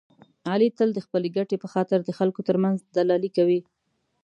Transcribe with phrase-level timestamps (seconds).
[0.51, 3.59] علي تل د خپلې ګټې په خاطر د خلکو ترمنځ دلالي کوي.